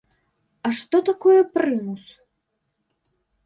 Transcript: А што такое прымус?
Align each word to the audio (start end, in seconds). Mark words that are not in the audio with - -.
А 0.69 0.71
што 0.79 1.01
такое 1.11 1.37
прымус? 1.59 2.03